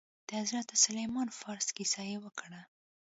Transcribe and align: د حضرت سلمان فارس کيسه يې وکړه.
د 0.27 0.29
حضرت 0.41 0.67
سلمان 0.83 1.27
فارس 1.39 1.67
کيسه 1.77 2.01
يې 2.09 2.17
وکړه. 2.25 2.61